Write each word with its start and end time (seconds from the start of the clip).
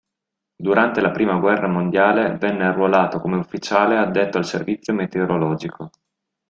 Durante 0.55 0.99
la 0.99 1.11
prima 1.11 1.35
guerra 1.35 1.67
mondiale 1.67 2.35
venne 2.39 2.65
arruolato 2.65 3.19
come 3.19 3.37
ufficiale 3.37 3.97
addetto 3.99 4.39
al 4.39 4.45
servizio 4.45 4.95
meteorologico. 4.95 5.91